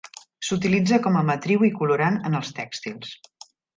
S'utilitza 0.47 0.97
com 1.03 1.19
a 1.19 1.21
matriu 1.27 1.65
i 1.67 1.71
colorant 1.75 2.17
en 2.31 2.39
els 2.41 2.51
tèxtils. 2.61 3.13